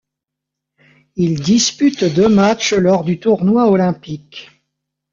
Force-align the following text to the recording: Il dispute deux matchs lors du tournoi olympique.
Il 1.15 1.39
dispute 1.43 2.05
deux 2.05 2.27
matchs 2.27 2.73
lors 2.73 3.03
du 3.03 3.19
tournoi 3.19 3.69
olympique. 3.69 4.49